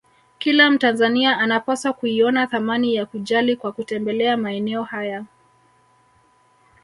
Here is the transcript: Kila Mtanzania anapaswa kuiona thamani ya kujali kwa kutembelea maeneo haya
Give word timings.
Kila 0.39 0.69
Mtanzania 0.71 1.37
anapaswa 1.37 1.93
kuiona 1.93 2.47
thamani 2.47 2.95
ya 2.95 3.05
kujali 3.05 3.55
kwa 3.55 3.71
kutembelea 3.71 4.37
maeneo 4.37 4.83
haya 4.83 5.25